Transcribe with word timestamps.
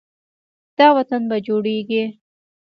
دا 0.77 0.87
وطن 0.97 1.21
به 1.29 1.37
جوړیږي. 1.47 2.03